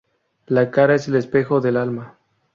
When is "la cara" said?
0.47-0.95